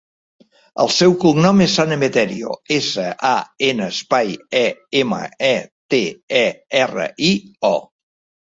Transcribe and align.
El 0.83 0.87
seu 0.93 1.11
cognom 1.23 1.59
és 1.65 1.75
San 1.79 1.93
Emeterio: 1.95 2.55
essa, 2.77 3.05
a, 3.33 3.35
ena, 3.69 3.91
espai, 3.97 4.33
e, 4.63 4.65
ema, 5.03 5.23
e, 5.51 5.55
te, 5.95 6.03
e, 6.45 6.45
erra, 6.85 7.07
i, 7.31 7.39
o. 7.75 7.75